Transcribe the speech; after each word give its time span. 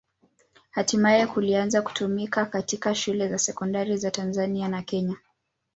Hatimaye 0.71 1.27
kilianza 1.27 1.81
kutumika 1.81 2.45
katika 2.45 2.95
shule 2.95 3.29
za 3.29 3.37
sekondari 3.37 3.97
za 3.97 4.11
Tanzania 4.11 4.67
na 4.67 4.81
Kenya. 4.81 5.15